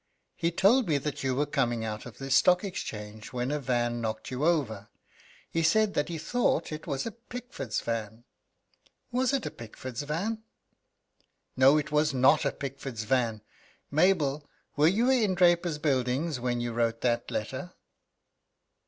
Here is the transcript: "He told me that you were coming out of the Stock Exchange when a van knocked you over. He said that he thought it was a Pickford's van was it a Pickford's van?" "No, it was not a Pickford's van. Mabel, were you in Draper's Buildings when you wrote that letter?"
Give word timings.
"He 0.35 0.49
told 0.49 0.87
me 0.87 0.97
that 0.97 1.23
you 1.23 1.35
were 1.35 1.45
coming 1.45 1.85
out 1.85 2.07
of 2.07 2.17
the 2.17 2.31
Stock 2.31 2.63
Exchange 2.63 3.31
when 3.31 3.51
a 3.51 3.59
van 3.59 4.01
knocked 4.01 4.31
you 4.31 4.43
over. 4.43 4.87
He 5.51 5.61
said 5.61 5.93
that 5.93 6.09
he 6.09 6.17
thought 6.17 6.71
it 6.71 6.87
was 6.87 7.05
a 7.05 7.11
Pickford's 7.11 7.81
van 7.81 8.23
was 9.11 9.31
it 9.31 9.45
a 9.45 9.51
Pickford's 9.51 10.01
van?" 10.01 10.41
"No, 11.55 11.77
it 11.77 11.91
was 11.91 12.15
not 12.15 12.45
a 12.45 12.51
Pickford's 12.51 13.03
van. 13.03 13.43
Mabel, 13.91 14.49
were 14.75 14.87
you 14.87 15.07
in 15.11 15.35
Draper's 15.35 15.77
Buildings 15.77 16.39
when 16.39 16.59
you 16.59 16.73
wrote 16.73 17.01
that 17.01 17.29
letter?" 17.29 17.73